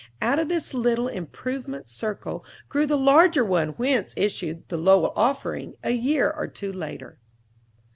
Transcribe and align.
Out 0.19 0.39
of 0.39 0.49
this 0.49 0.73
little 0.73 1.07
"Improvement 1.07 1.87
Circle" 1.87 2.43
grew 2.69 2.87
the 2.87 2.97
larger 2.97 3.45
one 3.45 3.73
whence 3.77 4.15
issued 4.17 4.67
the 4.69 4.75
"Lowell 4.77 5.13
Offering," 5.15 5.75
a 5.83 5.91
year 5.91 6.31
or 6.35 6.47
two 6.47 6.73
later. 6.73 7.19